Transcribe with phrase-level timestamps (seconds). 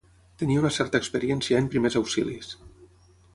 [0.43, 2.51] Tenia una certa experiència en primers auxilis